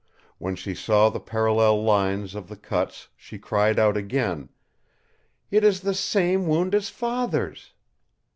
When 0.39 0.55
she 0.55 0.73
saw 0.73 1.11
the 1.11 1.19
parallel 1.19 1.83
lines 1.83 2.33
of 2.33 2.47
the 2.47 2.55
cuts 2.57 3.09
she 3.15 3.37
cried 3.37 3.77
out 3.77 3.95
again: 3.95 4.49
"It 5.51 5.63
is 5.63 5.81
the 5.81 5.93
same 5.93 6.47
wound 6.47 6.73
as 6.73 6.89
Father's!" 6.89 7.71